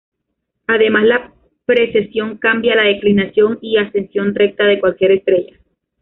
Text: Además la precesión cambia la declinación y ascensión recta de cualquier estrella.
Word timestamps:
Además 0.65 1.03
la 1.05 1.31
precesión 1.65 2.39
cambia 2.39 2.73
la 2.75 2.85
declinación 2.87 3.59
y 3.61 3.77
ascensión 3.77 4.33
recta 4.33 4.65
de 4.65 4.79
cualquier 4.79 5.11
estrella. 5.11 5.59